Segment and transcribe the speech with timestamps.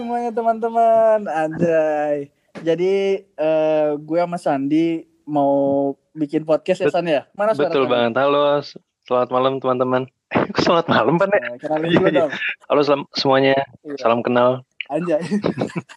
[0.00, 1.28] semuanya teman-teman.
[1.28, 2.32] Anjay.
[2.64, 7.28] Jadi eh, gue sama Sandi mau bikin podcast ya San ya?
[7.36, 8.16] Mana suara Betul banget.
[8.16, 8.64] Halo,
[9.04, 10.04] selamat malam teman-teman.
[10.30, 11.26] Eh, selamat malam, Pan?
[11.26, 11.58] ya?
[11.58, 12.30] Kenalin dulu dong.
[12.70, 13.98] Halo selam, semuanya, Iya.
[13.98, 14.62] salam kenal.
[14.86, 15.18] Anjay.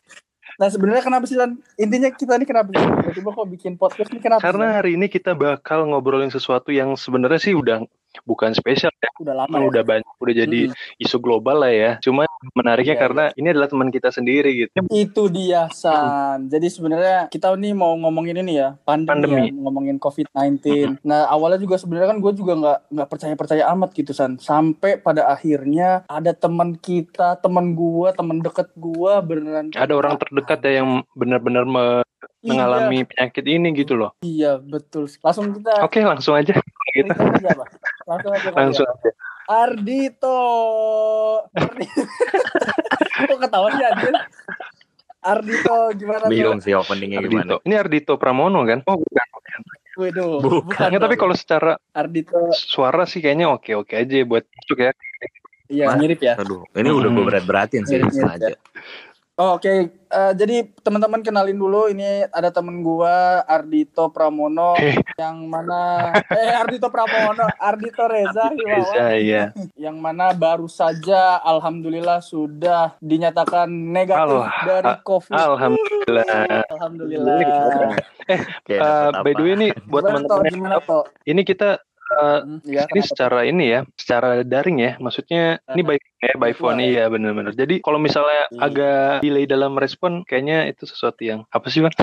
[0.59, 1.61] nah sebenarnya kenapa sih San?
[1.77, 2.81] Intinya kita ini kenapa sih?
[2.81, 4.41] Tiba-tiba kok bikin podcast ini kenapa?
[4.41, 7.85] Karena hari ini kita bakal ngobrolin sesuatu yang sebenarnya sih udah
[8.21, 9.65] bukan spesial ya, udah lama ya.
[9.65, 10.61] udah banyak, udah jadi
[11.01, 11.91] isu global lah ya.
[11.99, 14.71] Cuman menariknya Iya, karena ini adalah teman kita sendiri gitu.
[14.91, 16.51] Itu dia San.
[16.51, 19.49] Jadi sebenarnya kita nih mau ngomongin ini ya pandemi, Pandemi.
[19.49, 20.99] ya, ngomongin COVID-19.
[21.07, 24.37] Nah awalnya juga sebenarnya kan gue juga nggak nggak percaya percaya amat gitu San.
[24.37, 29.71] Sampai pada akhirnya ada teman kita, teman gue, teman deket gue beneran.
[29.73, 32.05] Ada orang terdekat ya yang benar-benar me-
[32.43, 34.11] mengalami penyakit ini gitu loh.
[34.19, 35.07] Iya, iya betul.
[35.23, 35.79] Langsung kita.
[35.83, 36.59] Oke, langsung aja.
[36.93, 37.09] Gitu.
[37.09, 37.63] apa?
[38.03, 38.49] Langsung aja.
[38.51, 38.93] Langsung ya.
[38.93, 39.09] aja.
[39.43, 40.37] Ardito.
[41.51, 41.91] Ardi-
[43.27, 44.13] Kok ketawa sih anjir?
[45.23, 47.39] Ardito gimana Bingung sih openingnya gimana.
[47.43, 47.55] Ardito.
[47.63, 48.83] Ini Ardito Pramono kan?
[48.83, 49.27] Oh, bukan.
[49.93, 50.89] Waduh, Bukan.
[50.89, 54.91] Nggak, tapi kalau secara Ardito suara sih kayaknya oke-oke aja buat masuk ya.
[55.69, 56.33] iya mirip ya.
[56.35, 58.55] Aduh, ini udah gue berat-beratin sih Mirip-mirip sengaja.
[59.33, 64.93] Oh, Oke, Eh, jadi teman-teman kenalin dulu ini ada temen gua Ardito Pramono Eh.
[65.17, 69.43] yang mana eh Ardito Pramono, Ardito Reza Himawan, Reza, iya.
[69.73, 74.53] yang mana baru saja alhamdulillah sudah dinyatakan negatif Allah.
[74.61, 75.33] dari COVID.
[75.33, 76.25] Alhamdulillah.
[76.69, 77.37] Alhamdulillah.
[78.29, 78.39] Eh,
[78.69, 80.77] dapet by the way ini buat teman-teman
[81.25, 81.81] ini kita
[82.15, 83.07] eh, Hmm, Iya, ini kenapa?
[83.07, 84.91] secara ini ya, secara daring ya.
[84.97, 86.89] Maksudnya ini by ya, by phone Virtual ya?
[86.91, 87.53] iya benar-benar.
[87.53, 88.59] Jadi kalau misalnya Iya.
[88.61, 91.93] agak delay dalam respon, kayaknya itu sesuatu yang apa sih bang?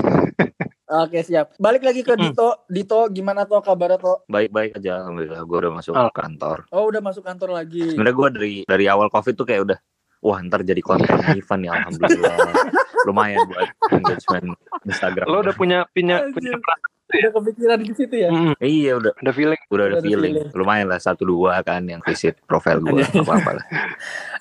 [0.93, 1.55] Oke, siap.
[1.57, 2.23] Balik lagi ke Hmm.
[2.25, 2.67] Dito.
[2.67, 4.27] Dito gimana toh kabarnya toh?
[4.27, 6.67] Baik-baik aja alhamdulillah gue udah masuk Al- kantor.
[6.69, 7.95] Oh, udah masuk kantor lagi.
[7.95, 9.79] Sebenarnya gue dari dari awal covid tuh kayak udah
[10.19, 12.35] wah ntar jadi konten event ya alhamdulillah.
[13.07, 15.25] Lumayan buat engagement Instagram.
[15.25, 18.29] Lo udah punya punya punya perasaan, Udah kepikiran di situ ya?
[18.29, 19.61] Mm, Iya udah ada feeling.
[19.67, 20.33] udah ada Udah ada feeling.
[20.37, 20.49] feeling.
[20.53, 23.65] Lumayan lah satu dua kan yang visit profile gue apa apa lah.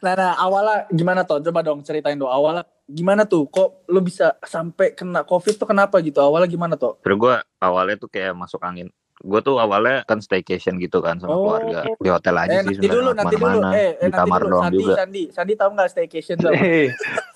[0.01, 1.37] Nah, nah awalnya gimana toh?
[1.39, 3.45] Coba dong ceritain dong awalnya gimana tuh?
[3.47, 6.19] Kok lu bisa sampai kena covid tuh kenapa gitu?
[6.19, 6.97] Awalnya gimana toh?
[6.99, 8.89] Terus gue awalnya tuh kayak masuk angin.
[9.17, 11.53] Gue tuh awalnya kan staycation gitu kan sama Oh.
[11.53, 13.59] keluarga di hotel aja Eh sih nanti dulu, sebenarnya nanti dulu.
[13.61, 14.49] Eh, eh di nanti kamar dulu.
[14.49, 14.95] doang Sandi, juga.
[14.97, 16.51] Sandi, Sandi tahu nggak staycation tuh?
[16.51, 16.85] Hei,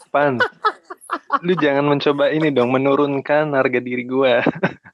[0.09, 0.35] Pan.
[1.41, 4.41] Lu jangan mencoba ini dong menurunkan harga diri gua.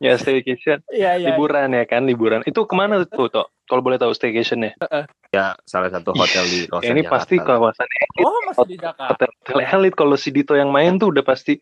[0.00, 1.26] ya staycation Iya, iya.
[1.30, 3.52] liburan ya kan liburan itu ke mana tuh Tok?
[3.64, 4.72] kalau boleh tahu staycation ya
[5.30, 8.76] Ya salah satu hotel di Ya, Rosen ini Jakarta pasti kawasan elit Oh, masih di
[8.76, 9.14] Jakarta.
[9.14, 11.54] hotel, hotel elit kalau si Dito yang main tuh udah pasti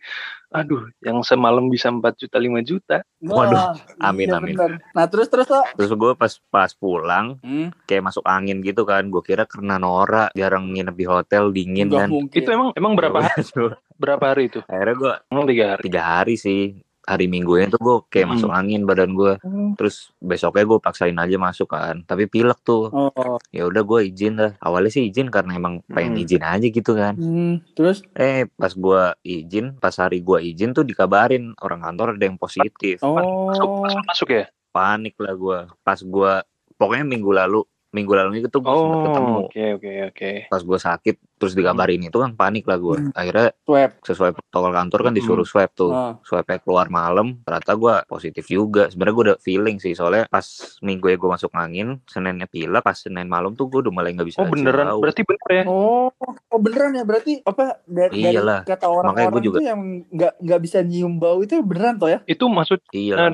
[0.49, 4.55] aduh yang semalam bisa 4 juta 5 juta Waduh, Wah, amin, iya amin.
[4.57, 4.71] bener.
[4.95, 5.61] Nah, terus terus toh?
[5.77, 9.05] Terus gue pas pas pulang Hmm, kayak masuk angin gitu kan.
[9.05, 12.09] Gue kira karena Nora jarang nginep di hotel dingin nggak kan.
[12.09, 12.39] mungkin.
[12.39, 15.83] itu emang emang berapa hari Ya udah, berapa hari itu Akhirnya gue emang tiga hari
[15.85, 16.63] tiga hari sih.
[17.09, 18.33] Hari minggunya tuh gue kayak Hmm.
[18.37, 19.41] masuk angin badan gue.
[19.41, 19.73] Hmm.
[19.75, 22.05] Terus besoknya gue paksain aja masuk kan.
[22.05, 22.93] Tapi pilek tuh.
[22.93, 24.53] Oh, Ya udah gue izin lah.
[24.59, 26.23] Awalnya sih izin karena emang pengen Hmm.
[26.23, 27.17] izin aja gitu kan.
[27.17, 27.73] hmm.
[27.73, 32.37] terus Eh pas gue izin, pas hari gue izin tuh dikabarin orang kantor ada yang
[32.37, 33.01] positif.
[33.01, 33.69] masuk oh, masuk,
[34.05, 35.59] masuk ya Panik lah gue.
[35.81, 36.33] Pas gue
[36.77, 39.33] pokoknya minggu lalu, minggu lalu itu gue sempet ketemu.
[39.33, 42.97] oh oke oke oke Pas gue sakit terus dikabarin itu kan panik lah gue.
[43.01, 43.13] Hmm.
[43.13, 43.91] Akhirnya swab.
[44.01, 45.91] sesuai protokol kantor kan disuruh swab tuh.
[45.91, 46.15] Ah.
[46.21, 48.87] Swabnya keluar malam, ternyata gue positif juga.
[48.89, 50.45] Sebenarnya gue udah feeling sih, soalnya pas
[50.81, 54.27] minggu ya gue masuk angin, seninnya pilek, pas senin malam tuh gue udah mulai nggak
[54.27, 54.39] bisa.
[54.39, 55.01] oh beneran bau.
[55.01, 56.11] berarti bener ya Oh,
[56.51, 58.61] oh beneran ya berarti apa dari, dari Iyalah.
[58.65, 62.09] kata Makanya orang-orang gua juga- itu yang nggak nggak bisa nyium bau itu beneran toh
[62.09, 62.19] ya?
[62.25, 63.15] itu maksud Iya.
[63.15, 63.31] nah,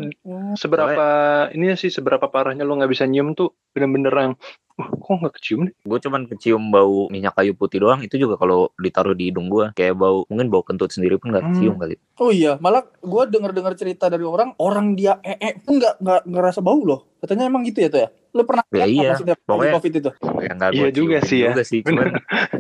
[0.55, 1.07] seberapa
[1.51, 4.33] ini sih seberapa parahnya lo nggak bisa nyium tuh bener-bener yang
[4.75, 5.75] Wah, kok nggak kecium nih?
[5.81, 8.03] Gue cuman kecium bau minyak kayu putih doang.
[8.03, 11.41] Itu juga kalau ditaruh di hidung gue, kayak bau mungkin bau kentut sendiri pun nggak
[11.41, 11.53] Hmm.
[11.53, 11.95] kecium kali.
[12.19, 16.59] Oh iya, malah gue denger-dengar cerita dari orang, orang dia ee pun nggak nggak ngerasa
[16.59, 17.07] bau loh.
[17.17, 18.09] Katanya emang gitu ya tuh ya?
[18.31, 20.11] Lu pernah Ya iya, maksudnya pokoknya- covid itu?
[20.43, 21.49] Yang nggak Iya juga sih ya.
[21.49, 22.07] Juga sih, cuman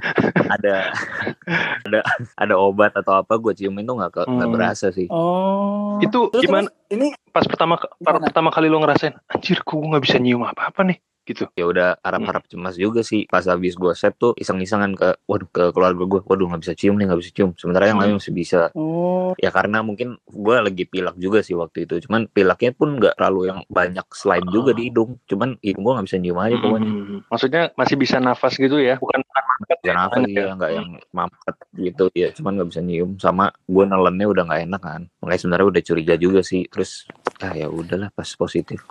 [0.54, 0.74] ada
[1.82, 1.98] ada
[2.36, 4.50] ada obat atau apa gue ciumin tuh nggak Hmm.
[4.50, 5.10] berasa sih.
[5.10, 5.98] Oh.
[5.98, 6.70] Itu terus, gimana?
[6.70, 8.22] terus ini Pas pertama Gimana?
[8.22, 11.48] pertama kali lo ngerasain, anjir, gue nggak bisa nyium apa-apa nih, gitu.
[11.52, 13.24] Ya udah harap-harap cemas juga sih.
[13.26, 16.96] Pas habis gue set tuh iseng-isengan ke waduh ke keluarga gue, waduh nggak bisa cium
[16.96, 17.50] nih nggak bisa cium.
[17.56, 18.04] Sementara yang Hmm.
[18.06, 18.60] lain masih bisa.
[18.74, 22.04] oh Ya karena mungkin gue lagi pilek juga sih waktu itu.
[22.04, 25.18] Cuman pileknya pun nggak terlalu yang banyak slime juga di hidung.
[25.24, 26.90] Cuman hidung gue nggak bisa nyium aja pokoknya.
[26.90, 27.18] Hmm.
[27.26, 30.36] Maksudnya masih bisa nafas gitu ya, bukan mampet Bisa nafas ya.
[30.36, 32.28] ya nggak yang mampet gitu ya.
[32.30, 33.10] Cuman nggak bisa nyium.
[33.16, 35.02] Sama gue nelennya udah nggak enak kan.
[35.18, 36.62] Makanya sebenarnya udah curiga juga sih.
[36.68, 37.08] Terus
[37.40, 38.84] ah ya udahlah pas positif.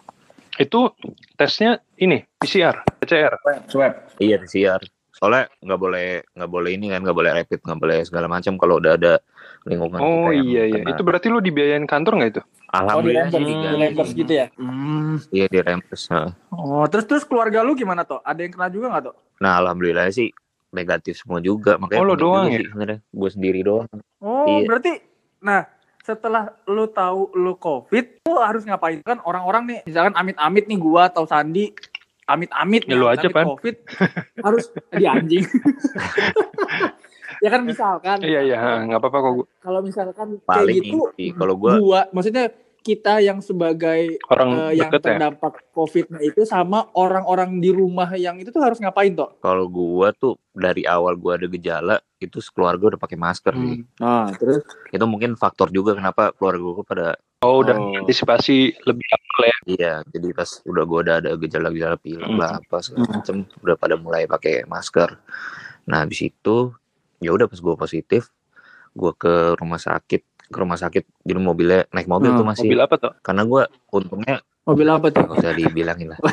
[0.56, 0.94] Itu
[1.34, 3.34] tesnya ini PCR, PCR.
[3.68, 3.94] swab.
[4.18, 4.82] Iya PCR.
[5.14, 8.82] soalnya nggak boleh nggak boleh ini kan nggak boleh rapid nggak boleh segala macam kalau
[8.82, 9.22] udah ada
[9.64, 10.82] lingkungan Oh kita iya iya.
[10.82, 10.90] kena.
[10.90, 12.42] Itu berarti lu dibiayain kantor nggak itu?
[12.42, 13.38] Oh di alhamdulillah Hmm.
[13.40, 13.74] di nggak.
[13.78, 14.46] reimburse gitu ya?
[14.58, 15.16] Hmm.
[15.30, 16.34] iya di reimburse nah.
[16.50, 18.20] Oh terus terus keluarga lu gimana tuh?
[18.20, 19.16] Ada yang kena juga nggak tuh?
[19.38, 20.34] nah alhamdulillah sih
[20.72, 22.62] negatif semua juga makanya Oh, lo doang ya?
[22.98, 23.86] gue sendiri doang
[24.18, 24.66] Oh Iya.
[24.66, 24.94] berarti,
[25.40, 25.62] nah
[26.04, 31.08] setelah lu tahu lu covid, lu harus ngapain kan orang-orang nih, misalkan amit-amit nih gua
[31.08, 31.72] atau Sandi,
[32.28, 33.48] amit-amit Ya nih lu aja, Pan.
[33.48, 33.76] covid,
[34.44, 35.48] harus di anjing.
[37.44, 39.32] ya kan misalkan, Iya iya, nggak apa-apa kok.
[39.32, 39.46] gua.
[39.64, 42.52] kalau misalkan paling kayak gitu, kalau gue gua, maksudnya
[42.84, 45.06] kita yang sebagai Orang eh, yang deket ya.
[45.10, 49.32] terdampak covid nah itu sama orang-orang di rumah yang itu tuh harus ngapain toh?
[49.40, 53.88] kalau gue tuh dari awal gue ada gejala itu keluarga udah pakai masker sih Hmm.
[53.98, 57.08] Nah terus, itu mungkin faktor juga kenapa keluarga gue pada
[57.40, 57.96] Oh udah Oh.
[57.98, 59.58] antisipasi lebih awal ya.
[59.70, 62.38] iya jadi pas udah gue udah ada gejala-gejala pilek Hmm.
[62.38, 63.14] lah apa segala Hmm.
[63.18, 65.16] macem udah pada mulai pakai masker
[65.84, 66.72] nah habis itu
[67.18, 68.32] ya udah pas gue positif
[68.94, 70.22] gue ke rumah sakit
[70.54, 73.12] ke rumah sakit jadi mobilnya naik mobil Hmm, tuh masih Mobil apa tuh?
[73.20, 75.22] karena gue untungnya mobil apa tuh?
[75.24, 76.20] nggak usah dibilangin lah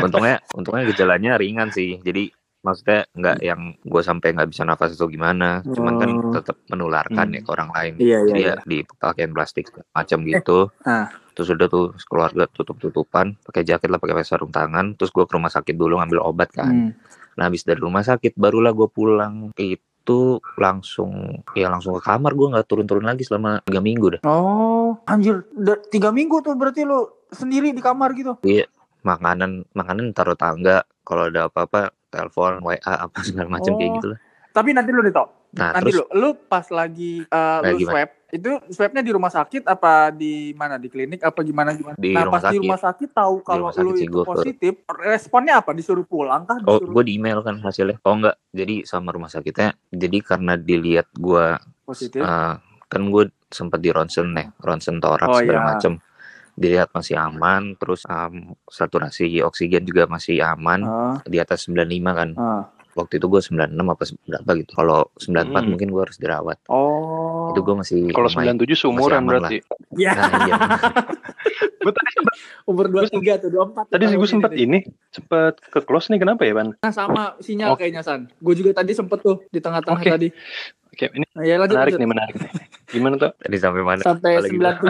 [0.00, 5.04] untungnya untungnya gejalanya ringan sih jadi maksudnya nggak yang gue sampai nggak bisa nafas atau
[5.06, 6.32] gimana cuman kan Oh.
[6.32, 7.36] tetap menularkan Hmm.
[7.36, 8.18] ya ke orang lain Iya iya.
[8.24, 8.48] jadi iya.
[8.50, 11.12] ya di pakaian plastik macam gitu ah.
[11.34, 15.32] terus udah tuh keluarga tutup tutupan pakai jaket lah pakai sarung tangan terus gue ke
[15.32, 16.90] rumah sakit dulu ngambil obat kan Hmm.
[17.36, 19.52] nah habis dari rumah sakit barulah gue pulang
[20.04, 25.00] itu langsung ya langsung ke kamar gue nggak turun-turun lagi selama tiga minggu dah Oh,
[25.08, 25.48] anjir,
[25.88, 28.36] tiga minggu tuh berarti lu sendiri di kamar gitu.
[29.00, 33.96] makanan makanan taruh tangga kalau ada apa-apa telepon WA apa segala macam kayak Oh.
[33.96, 34.20] gitu lah
[34.54, 35.12] Tapi nanti lu nih
[35.54, 37.92] nah nanti terus lu, lu pas lagi uh, Kayak lu gimana?
[37.96, 41.94] swab, itu swabnya di rumah sakit apa di mana di klinik apa gimana gimana?
[41.94, 42.60] Di nah rumah pas di sakit.
[42.60, 45.70] rumah sakit tahu kalau rumah sakit lu sih itu positif, responnya apa?
[45.70, 46.58] Disuruh pulang kah?
[46.60, 50.52] oh Disuruh gue di email kan hasilnya oh enggak jadi sama rumah sakitnya jadi karena
[50.54, 51.46] dilihat gue
[51.84, 52.18] positif?
[52.18, 52.54] eh,
[52.84, 55.68] kan gue sempat di ronsen nih ronsen toraks Oh, segala iya.
[55.70, 55.92] macam
[56.54, 62.28] dilihat masih aman terus em, saturasi oksigen juga masih aman Ah, di atas 95 kan
[62.34, 62.62] ah.
[62.94, 65.66] Waktu itu gue 96 apa berapa gitu kalau 94 Hmm.
[65.68, 67.50] mungkin gue harus dirawat Oh.
[67.50, 69.58] itu gue masih Kalau lumayan 97 seumuran berarti.
[69.94, 70.54] Ya, nah, iya.
[71.84, 73.92] Gue tadi sempet, umur 23 tuh, 24.
[73.92, 74.78] tadi gue sempet ini,
[75.12, 76.72] sempet ke close nih kenapa ya, Ban?
[76.74, 77.84] Nah, sama sinyal Oke.
[77.84, 78.26] kayaknya San.
[78.40, 80.10] Gue juga tadi sempet tuh di tengah-tengah Oke.
[80.10, 80.28] tadi.
[80.88, 82.00] Oke, ini Nah, ya lanjut, menarik lanjut.
[82.00, 82.50] nih, menarik nih.
[82.88, 83.30] Gimana tuh?
[83.36, 84.72] tadi sampai mana Sampai Apalagi gua?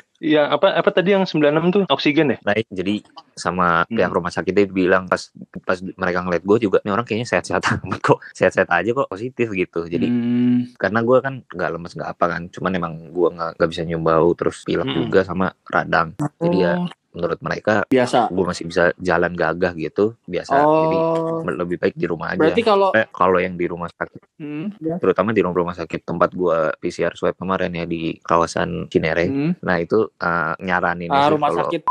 [0.00, 0.09] 97.
[0.20, 2.38] Iya, apa apa tadi yang 96 tuh oksigen ya?
[2.44, 3.00] naik jadi
[3.32, 3.96] sama Hmm.
[3.96, 5.32] pihak rumah sakit dia bilang pas
[5.64, 9.48] pas mereka ngeliat gue juga nih orang kayaknya sehat-sehat amat kok sehat-sehat aja kok positif
[9.50, 10.76] gitu jadi Hmm.
[10.76, 14.28] karena gue kan nggak lemes nggak apa kan cuman emang gue nggak bisa nyium bau
[14.36, 15.08] terus pilek Mm-mm.
[15.08, 18.28] juga sama radang jadi ya Oh, menurut mereka biasa.
[18.28, 21.42] gue masih bisa jalan gagah gitu biasa jadi Oh.
[21.42, 24.96] lebih baik di rumah aja Berarti kalau Eh, kalau yang di rumah sakit Hmm, ya.
[24.96, 29.52] terutama di rumah sakit tempat gue PCR swab kemarin ya di kawasan Cinere Hmm.
[29.60, 31.82] nah itu eh, nyaranin Ah, rumah kalau sakit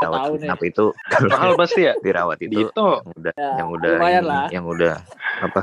[0.00, 0.40] nih.
[0.40, 1.92] kenapa itu kalau Mahal pasti ya?
[1.94, 2.88] dirawat itu Gitu.
[2.96, 4.46] yang udah Ya, yang udah lumayan ini, lah.
[4.50, 4.94] yang udah
[5.40, 5.60] apa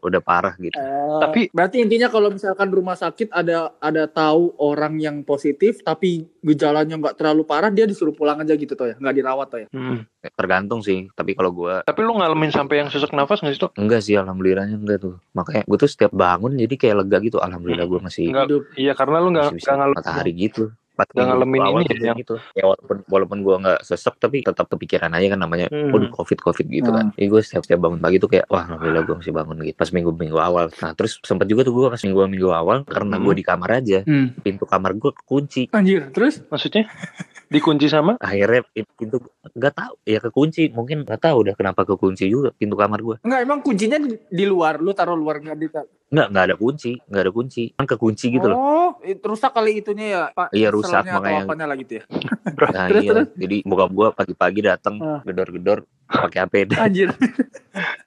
[0.00, 4.94] udah, parah gitu Eh, Tapi- berarti intinya kalau misalkan rumah sakit ada ada tahu orang
[4.96, 9.14] yang positif tapi gejalanya nggak terlalu parah dia disuruh pulang aja gitu toh ya nggak
[9.14, 10.02] dirawat toh ya Mm.
[10.32, 13.70] tergantung sih tapi kalau gue Tapi lu ngalamin sampai yang sesak nafas nggak sih tuh?
[13.74, 17.86] enggak sih alhamdulillahnya enggak tuh makanya gue tuh setiap bangun jadi kayak lega gitu alhamdulillah
[17.86, 18.46] gue masih Enggak.
[18.46, 19.48] hidup Iya, karena lu nggak
[19.92, 20.70] matahari gitu
[21.06, 22.34] Minggu ngalamin awal ini ya, gitu.
[22.52, 25.88] ya walaupun walaupun gue nggak sesek tapi tetap kepikiran aja kan namanya Hmm.
[25.90, 27.14] waduh covid covid gitu kan.
[27.14, 29.76] Jadi gue setiap setiap bangun pagi tuh kayak wah alhamdulillah gue masih bangun gitu.
[29.76, 30.66] Pas minggu minggu awal.
[30.78, 33.24] Nah terus sempat juga tuh gue pas minggu minggu awal karena Hmm.
[33.24, 34.36] gue di kamar aja Hmm.
[34.36, 35.62] pintu kamar gue kekunci.
[35.70, 36.44] Anjir terus?
[36.46, 36.84] Maksudnya?
[37.50, 38.14] Dikunci sama?
[38.16, 38.62] akhirnya
[38.94, 39.18] pintu
[39.50, 39.94] nggak tahu.
[40.06, 40.70] Ya kekunci.
[40.70, 44.44] Mungkin nggak tahu udah kenapa kekunci juga pintu kamar gue nggak emang kuncinya di, di
[44.46, 44.78] luar.
[44.78, 45.66] Lu taruh luar nggak di
[46.10, 47.64] nggak nggak ada kunci nggak ada kunci.
[47.72, 48.56] Kan kekunci gitu loh.
[48.56, 50.50] Oh itu rusak kali itunya ya pak?
[50.50, 52.04] Iya, rusak, makanya- apanya lah gitu ya?
[52.70, 53.10] Nah terus, iya.
[53.10, 53.28] terus?
[53.34, 55.20] jadi bokap gue pagi-pagi datang Ah.
[55.22, 57.08] gedor-gedor pakai APD anjir.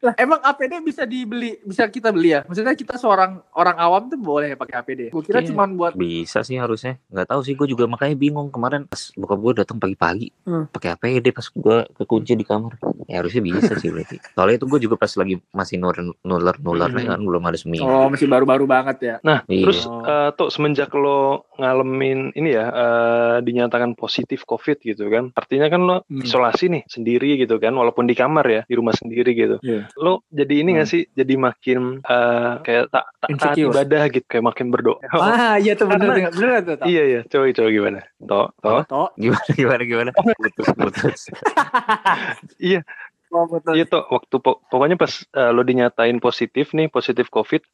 [0.04, 2.44] Lah emang APD bisa dibeli bisa kita beli ya?
[2.44, 5.48] Maksudnya kita seorang orang awam tuh boleh pakai APD gue kira Iya.
[5.50, 7.00] cuma buat bisa sih harusnya.
[7.08, 10.68] Nggak tahu sih gue juga makanya bingung kemarin pas bokap gue datang pagi-pagi Hmm.
[10.68, 12.76] pakai APD pas gue kekunci di kamar.
[13.08, 14.20] Ya harusnya bisa sih berarti.
[14.34, 17.08] Soalnya itu gue juga pas lagi masih nuler nuler nuler Hmm.
[17.08, 17.88] kan belum ada seminggu.
[17.88, 19.64] oh masih baru-baru banget ya Nah, Iya.
[19.64, 21.20] terus eh, tuh semenjak lo
[21.56, 26.22] ngalamin ini ya eh, dinyatakan positif COVID gitu kan, artinya kan lo Hmm.
[26.22, 29.56] isolasi nih sendiri gitu kan, walaupun di kamar ya, di rumah sendiri gitu.
[29.60, 29.88] Iya.
[29.96, 34.46] Lo jadi ini nggak sih, jadi makin eh, kayak tak tak taat ibadah gitu, kayak
[34.46, 35.00] makin berdoa.
[35.14, 36.84] ah iya tuh bener bener tuh.
[36.84, 38.00] Iya iya, coba coba gimana?
[38.20, 38.82] Toh, toh.
[38.84, 39.10] Tok.
[39.16, 41.22] gimana gimana gimana putus putus
[42.60, 42.82] Iya.
[43.30, 43.74] Oh, betul.
[43.74, 47.66] Iya toh, waktu po- pokoknya pas eh, lo dinyatain positif nih, positif COVID.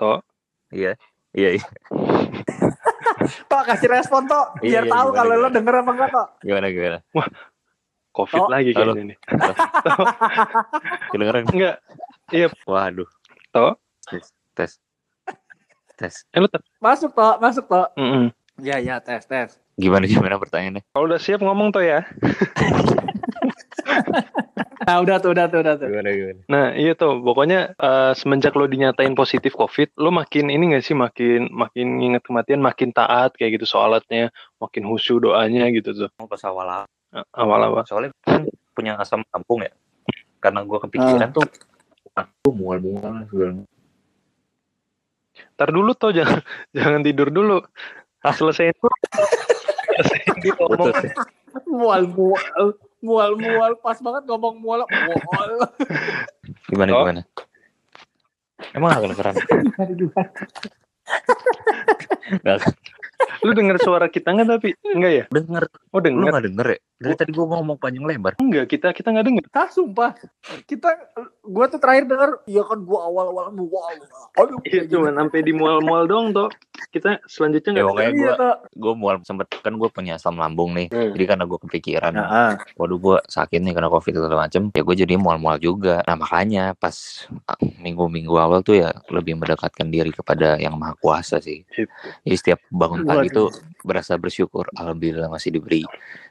[0.00, 0.18] Toh,
[0.70, 0.96] Iya.
[1.30, 1.66] Iya, iya.
[3.46, 5.54] Tok kasih respon Tok, Iya, biar iya, tahu gimana, kalau lo gimana?
[5.54, 6.28] denger apa enggak Tok.
[6.40, 6.98] Gimana gimana?
[8.10, 9.18] COVID Toh, lagi kayaknya nih.
[11.10, 11.42] Kedengeran?
[11.46, 11.76] Enggak.
[12.28, 13.06] Iya, Waduh.
[13.50, 13.74] toh.
[14.04, 14.26] Tes.
[14.52, 14.72] Tes.
[15.94, 16.14] Tes.
[16.28, 17.92] Eh, lo tet- Masuk Tok, masuk Tok.
[17.94, 18.32] Mm-mm.
[18.58, 19.54] Iya, iya, tes, tes.
[19.76, 20.82] Gimana gimana pertanyaannya?
[20.88, 22.02] Kalau udah siap ngomong toh ya.
[24.80, 25.86] Nah, udah tuh, udah tuh, udah tuh.
[25.92, 26.40] Gimana gimana?
[26.48, 30.96] Nah, iya tuh, pokoknya eh, semenjak lo dinyatain positif COVID, lo makin ini gak sih,
[30.96, 36.08] makin makin inget kematian, makin taat kayak gitu sholatnya, makin khusyuk doanya gitu tuh.
[36.16, 37.82] Mau pas awal Eh, Awal-awal.
[37.84, 39.72] soalnya kan punya asam lambung ya.
[40.38, 41.42] Karena gua kepikiran tuh
[42.14, 43.66] aku mual-mual segala.
[45.58, 47.58] Ntar dulu toh, jangan jangan tidur dulu.
[48.22, 48.86] Selesai itu.
[49.98, 50.94] Selesai Betul ngomong.
[51.02, 51.12] sih.
[53.00, 53.72] Mual, mual, mual, mual.
[53.80, 55.50] Pas banget ngomong mual, mual.
[56.68, 57.00] Gimana Oh.
[57.02, 57.22] gimana?
[58.70, 59.34] Emang agak keren.
[63.40, 64.70] Lu denger suara kita nggak tapi?
[64.86, 65.24] Enggak ya?
[65.28, 66.28] Denger, Oh lu denger.
[66.30, 66.78] gak denger ya?
[67.00, 68.32] Dari tadi gua ngomong panjang lebar.
[68.36, 69.44] Enggak, kita kita nggak denger.
[69.50, 70.12] Hah, sumpah.
[70.64, 70.88] Kita,
[71.40, 73.96] gua tuh terakhir denger, iya kan gua awal-awal mual.
[74.36, 76.52] Aduh, Iya, cuman sampai di mual-mual doang toh.
[76.88, 78.56] Kita selanjutnya Ya nggak pokoknya Iya, gua Tok.
[78.80, 80.88] gua mual sempet kan gua punya asam lambung nih.
[80.88, 81.12] Hmm.
[81.12, 84.96] Jadi karena gua kepikiran Nah, waduh gua sakit nih karena covid segala macem ya gue
[84.96, 90.56] jadi mual-mual juga nah makanya pas ah, minggu-minggu awal tuh ya lebih mendekatkan diri kepada
[90.56, 91.90] yang maha kuasa sih Sip.
[92.24, 93.50] jadi setiap bangun pagi tuh
[93.82, 95.82] berasa bersyukur alhamdulillah masih diberi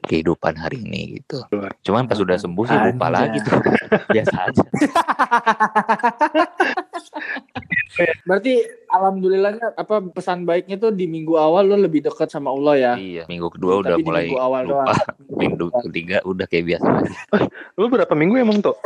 [0.07, 1.75] kehidupan hari ini gitu Luar.
[1.83, 3.19] cuman pas udah sembuh sih lupa Anjay.
[3.19, 3.59] lagi tuh
[4.15, 4.63] biasa aja
[8.25, 12.93] Berarti alhamdulillahnya apa pesan baiknya tuh di minggu awal lo lebih dekat sama Allah ya.
[12.95, 14.97] iya minggu kedua udah Tapi di mulai minggu awal lupa doang.
[15.41, 16.87] minggu ketiga udah kayak biasa
[17.79, 18.77] Lu berapa minggu emang toh?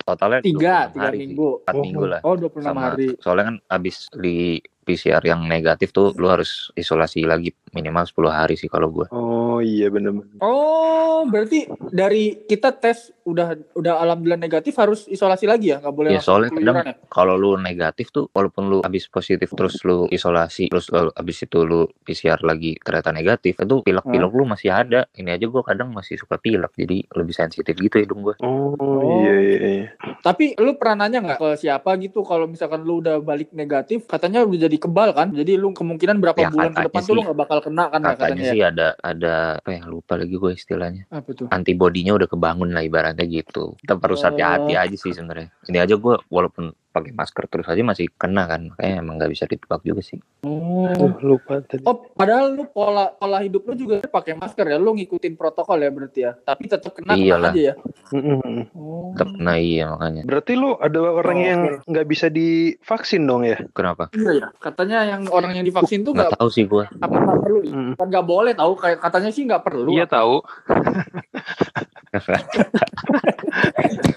[0.00, 1.48] totalnya Tiga, 26 tiga hari minggu.
[1.60, 2.20] Empat minggu lah.
[2.24, 3.06] Oh, 26 sama hari.
[3.20, 4.58] soalnya kan abis di
[4.90, 9.58] PCR yang negatif tuh lu harus isolasi lagi minimal 10 hari sih kalau gua Oh
[9.58, 10.40] iya bener-bener.
[10.40, 15.78] Oh, berarti dari kita tes udah udah alhamdulillah negatif harus isolasi lagi ya?
[15.78, 16.94] Nggak boleh Ya, soalnya kadang ya?
[17.06, 21.58] kalau lu negatif tuh walaupun lu habis positif terus lu isolasi terus lu habis itu
[21.60, 26.16] lu PCR lagi ternyata negatif itu pilek-pilek lu masih ada ini aja gua kadang masih
[26.16, 29.02] suka pilek jadi lebih sensitif gitu hidung gua Oh, Oh.
[29.20, 29.86] iya iya iya.
[30.18, 34.40] Tapi lu pernah nanya nggak ke siapa gitu kalau misalkan lu udah balik negatif, katanya
[34.40, 35.28] udah jadi kebal kan?
[35.30, 37.26] Jadi lu kemungkinan berapa Ya, bulan ke depan tuh lu sih.
[37.28, 38.50] nggak bakal kena kan ya katanya katanya ya?
[38.50, 41.46] sih ada ada apa ya lupa lagi gue istilahnya Apa tuh?
[41.50, 44.26] antibodinya udah kebangun lah ibaratnya gitu harus Oh.
[44.26, 48.74] hati-hati aja sih sebenarnya ini aja gua walaupun pakai masker terus aja masih kena kan
[48.74, 50.88] kayaknya emang nggak bisa ditebak juga sih Oh.
[50.88, 51.84] Aduh, lupa tadi.
[51.84, 55.92] Oh, padahal lu pola pola hidup lu juga pakai masker ya, lu ngikutin protokol ya
[55.92, 56.32] berarti ya.
[56.32, 57.52] Tapi tetap kena, Iyalah.
[57.52, 57.74] aja ya.
[58.16, 59.12] Oh.
[59.12, 63.60] tetap kena iya makanya Berarti lu ada orang Oh, yang nggak bisa divaksin dong ya?
[63.76, 64.48] kenapa Iya ya.
[64.56, 67.72] Katanya yang orang yang divaksin tuh nggak nggak tahu sih gua apa nggak perlu ya?
[67.76, 67.92] Mm.
[68.00, 69.92] Kan nggak boleh tahu kayak katanya sih nggak perlu.
[69.92, 70.34] Iya tahu.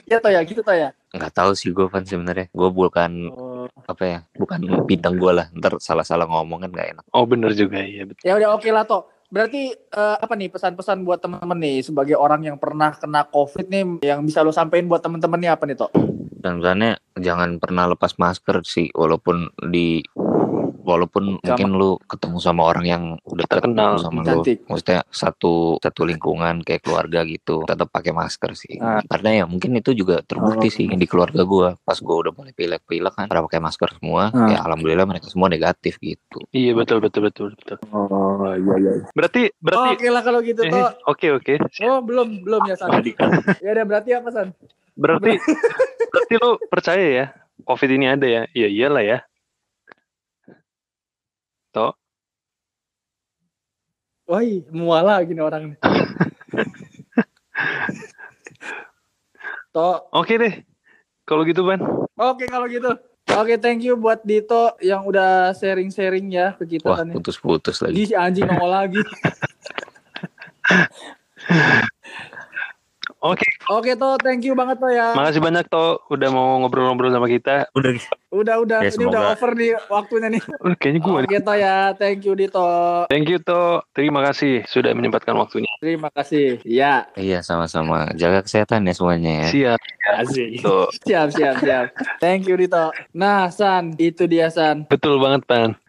[0.09, 0.93] Iya toh ya, gitu toh ya.
[1.13, 3.69] Nggak tahu sih gue kan sebenarnya gue bukan Oh.
[3.87, 7.79] apa ya bukan bidang gue lah ntar salah-salah ngomong kan nggak enak Oh bener juga
[7.79, 8.23] iya betul.
[8.27, 9.07] Ya udah oke lah toh.
[9.31, 13.83] Berarti eh, apa nih pesan-pesan buat teman-teman nih sebagai orang yang pernah kena COVID nih
[14.03, 15.91] yang bisa lo sampein buat teman-teman nih apa nih toh?
[16.43, 20.03] dan misalnya jangan pernah lepas masker sih walaupun di
[20.83, 21.41] walaupun Sama.
[21.41, 24.67] mungkin lu ketemu sama orang yang dekat Terkenal, sama lu cantik.
[24.67, 28.99] maksudnya satu satu lingkungan kayak keluarga gitu tetap pakai masker sih Ah.
[29.03, 30.73] karena ya mungkin itu juga terbukti Oh.
[30.73, 34.47] sih di keluarga gua pas gua udah mulai pilek-pilek kan pada pakai masker semua Ah.
[34.47, 37.77] ya alhamdulillah mereka semua negatif gitu Iya betul betul betul betul.
[37.89, 38.91] Oh iya iya.
[39.09, 40.91] Berarti berarti Oke lah kalau gitu eh, toh.
[41.07, 41.53] oke oke.
[41.81, 42.91] Oh belum belum ya San.
[43.57, 44.47] Ya udah berarti apa San?
[44.93, 45.39] Berarti
[46.05, 47.25] berarti lu percaya ya
[47.63, 48.43] COVID ini ada ya?
[48.49, 49.17] Iya iyalah ya.
[51.73, 51.89] Toh.
[54.29, 55.79] Woi, muala gini orang nih.
[59.73, 60.61] Toh, Oke deh.
[61.25, 61.81] Kalau gitu Ban.
[62.13, 62.93] oke kalau gitu.
[63.33, 67.09] Oke, thank you buat Dito yang udah sharing-sharing ya ke kita wah kan.
[67.09, 67.17] ya.
[67.17, 69.01] putus-putus lagi Di si anjing nongol lagi.
[73.23, 75.15] Oke, Oke toh, thank you banget toh ya.
[75.15, 77.71] makasih banyak toh udah mau ngobrol-ngobrol sama kita.
[77.71, 77.95] udah
[78.35, 80.43] Udah udah, Ya, ini udah over nih waktunya nih.
[80.83, 82.67] Kayaknya gue Oke toh ya, thank you Dito.
[83.07, 83.79] Thank you toh.
[83.95, 85.71] Terima kasih sudah menyempatkan waktunya.
[85.79, 86.59] Terima kasih.
[86.67, 89.79] Ya, iya sama-sama jaga kesehatan ya semuanya ya Siap.
[90.19, 90.49] asik.
[91.07, 91.85] Siap, siap, siap.
[92.19, 92.91] Thank you Dito.
[93.15, 94.83] Nah, San, itu dia San.
[94.91, 95.79] Betul banget Pan.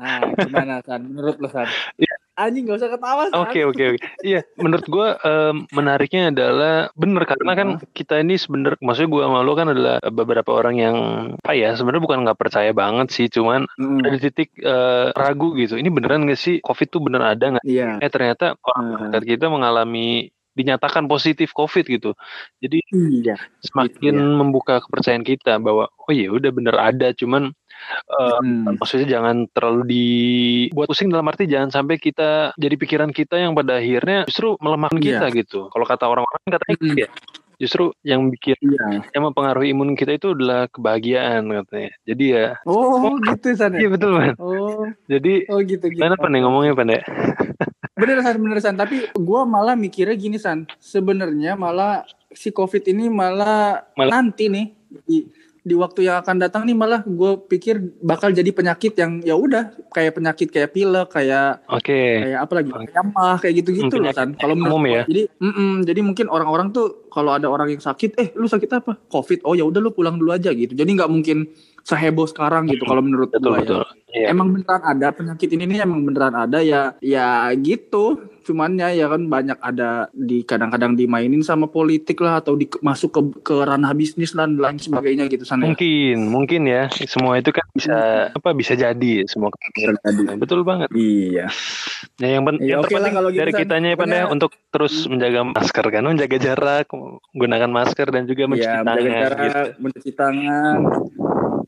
[0.00, 1.04] Nah, gimana San?
[1.04, 1.68] Menurut lo San?
[2.38, 3.22] Anjing gak usah ketawa.
[3.34, 3.98] Oke oke oke.
[4.22, 9.42] Iya, menurut gua em, menariknya adalah bener karena kan kita ini sebenernya maksudnya gua sama
[9.42, 10.96] lo kan adalah beberapa orang yang
[11.42, 15.74] apa ya sebenarnya bukan nggak percaya banget sih, cuman Mm, ada titik eh, ragu gitu.
[15.74, 17.64] Ini beneran gak sih COVID tuh bener ada nggak?
[17.66, 17.98] Iya.
[17.98, 19.26] Eh ternyata orang Hmm.
[19.26, 22.10] kita mengalami dinyatakan positif COVID gitu.
[22.58, 23.38] Jadi Iya.
[23.62, 24.34] semakin Iya.
[24.34, 27.54] membuka kepercayaan kita bahwa oh iya udah bener ada, cuman
[28.10, 28.74] eh, Mm.
[28.74, 33.78] maksudnya jangan terlalu dibuat pusing dalam arti jangan sampai kita jadi pikiran kita yang pada
[33.78, 35.22] akhirnya justru melemahkan Iya.
[35.22, 35.60] kita gitu.
[35.70, 36.82] Kalau kata orang-orang katanya Mm.
[36.82, 37.10] gitu ya,
[37.58, 39.06] justru yang bikin Iya.
[39.14, 41.90] yang mempengaruhi imun kita itu adalah kebahagiaan katanya.
[42.02, 43.70] Jadi ya, Oh, gitu San.
[43.74, 43.78] ya?
[43.86, 44.34] iya betul man.
[44.42, 46.02] Oh, Jadi oh gitu gitu.
[46.02, 46.98] gimana pandai ngomongnya pandai?
[47.98, 48.74] Bener San, bener San.
[48.74, 50.64] Tapi gua malah mikirnya gini San.
[50.78, 54.66] Sebenarnya malah si COVID ini malah, Malah- nanti nih
[55.02, 55.26] di,
[55.60, 59.68] di waktu yang akan datang nih malah gue pikir bakal jadi penyakit yang ya udah
[59.90, 62.24] kayak penyakit kayak pilek kayak Oke.
[62.24, 64.30] kayak apa lagi kayak mah kayak gitu-gitu Hmm, loh San.
[64.32, 65.02] Kalau menurut ya.
[65.04, 68.96] Jadi mm-mm, jadi mungkin orang-orang tuh kalau ada orang yang sakit, eh lu sakit apa?
[69.08, 69.44] COVID.
[69.44, 70.72] Oh ya udah lu pulang dulu aja gitu.
[70.72, 71.44] Jadi nggak mungkin
[71.88, 73.60] seheboh sekarang gitu kalau menurut Betul gua ya.
[73.64, 73.82] betul.
[74.08, 74.26] Iya.
[74.32, 79.12] Emang beneran ada penyakit ini nih emang beneran ada ya ya gitu cuman ya ya
[79.12, 83.92] kan banyak ada di kadang-kadang dimainin sama politik lah atau di, masuk ke ke ranah
[83.92, 85.76] bisnis dan lain sebagainya gitu sana ya.
[85.76, 86.88] Mungkin, mungkin ya.
[87.04, 87.96] Semua itu kan bisa
[88.32, 89.52] apa bisa jadi semua.
[90.40, 90.88] Betul banget.
[90.96, 91.52] Iya.
[92.16, 93.60] Ya yang, pen- Iya, yang oke lah terpenting kalau gitu, dari San.
[93.60, 98.64] kitanya ya ya, untuk terus menjaga masker kan, menjaga jarak, menggunakan masker dan juga mencuci
[98.64, 99.60] Iya, menjaga tangan jarak, gitu.
[99.84, 100.78] mencuci tangan.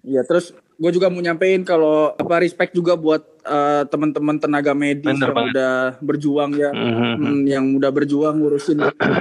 [0.00, 5.04] Iya, terus gue juga mau nyampein kalau apa respect juga buat eh, teman-teman tenaga medis
[5.07, 5.52] Bener yang banget.
[5.52, 6.71] udah berjuang ya.
[6.71, 7.12] Mhm.
[7.16, 8.80] Hmm, yang udah berjuang ngurusin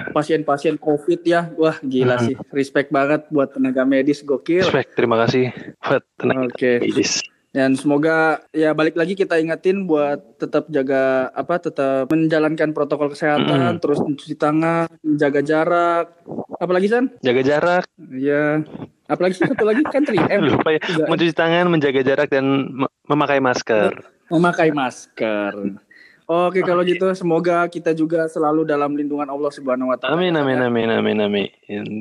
[0.10, 1.52] pasien-pasien COVID ya.
[1.54, 2.24] Wah, gila Mhm.
[2.26, 2.36] sih.
[2.50, 4.64] Respect banget buat tenaga medis gokil.
[4.66, 6.80] Respect, terima kasih buat tenaga Oke.
[6.82, 7.24] medis.
[7.50, 13.74] Dan semoga ya balik lagi kita ingetin buat tetap jaga apa tetap menjalankan protokol kesehatan,
[13.74, 13.82] Mm-mm.
[13.82, 16.06] terus mencuci tangan, menjaga jarak.
[16.56, 17.10] Apalagi San?
[17.20, 18.62] Jaga jarak, Ya.
[19.10, 20.40] Apalagi satu lagi kan 3M.
[20.46, 24.06] lupa ya, mencuci tangan, menjaga jarak dan me- memakai masker.
[24.30, 25.82] Memakai masker.
[26.30, 30.14] Oke kalau gitu semoga kita juga selalu dalam lindungan Allah Subhanahu wa taala.
[30.14, 31.50] Amin, ya, amin, amin, amin, amin.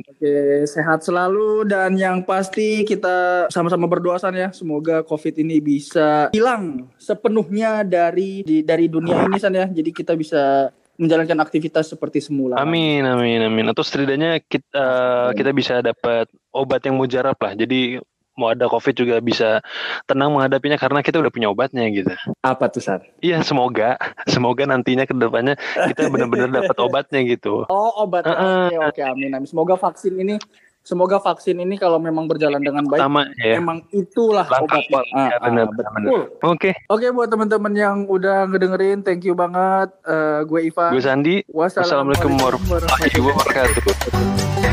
[0.04, 6.28] Oke, sehat selalu dan yang pasti kita sama-sama berdoa San ya, semoga Covid ini bisa
[6.36, 9.64] hilang sepenuhnya dari di, dari dunia ini San ya.
[9.64, 12.58] Jadi kita bisa menjalankan aktivitas seperti semula.
[12.58, 13.70] Amin, amin, amin.
[13.70, 14.86] Atau setidaknya kita
[15.32, 17.54] kita bisa dapat obat yang mujarab lah.
[17.54, 18.02] Jadi
[18.38, 19.58] mau ada COVID juga bisa
[20.06, 22.14] tenang menghadapinya karena kita udah punya obatnya gitu.
[22.42, 23.02] Apa tuh San?
[23.18, 23.98] Iya, semoga
[24.30, 25.58] semoga nantinya ke depannya
[25.90, 27.66] kita benar-benar dapat obatnya gitu.
[27.66, 28.26] Oh, obat.
[28.26, 28.70] Heeh.
[28.70, 29.48] Oke, oke, amin, amin.
[29.50, 30.38] Semoga vaksin ini
[30.88, 33.60] semoga vaksin ini kalau memang berjalan dengan baik Sama ya.
[33.60, 34.96] memang itulah Langkah obatnya.
[34.96, 35.28] awal.
[35.28, 36.22] Ya, benar, benar, betul.
[36.48, 39.92] Oke, Oke buat teman-teman yang udah ngedengerin, thank you banget.
[40.08, 40.90] Eh, gue Ivan.
[40.96, 41.36] gue Sandi.
[41.52, 44.67] Wassalamualaikum warahmatullahi wabarakatuh.